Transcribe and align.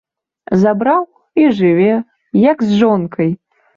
Забраў 0.61 1.03
і 1.43 1.45
жыве, 1.57 1.93
як 2.51 2.57
з 2.71 2.81
жонкай! 2.81 3.31